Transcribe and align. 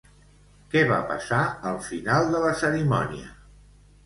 Què 0.71 0.81
va 0.91 0.97
passar 1.11 1.41
al 1.73 1.77
final 1.89 2.33
de 2.37 2.41
la 2.47 2.55
cerimònia? 2.63 3.31